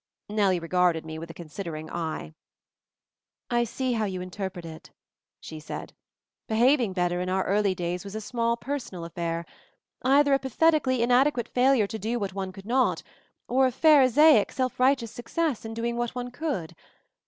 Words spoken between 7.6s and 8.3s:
days was a